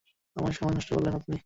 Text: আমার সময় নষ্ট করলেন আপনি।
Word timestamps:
আমার 0.35 0.51
সময় 0.51 0.73
নষ্ট 0.75 0.89
করলেন 0.93 1.13
আপনি। 1.15 1.35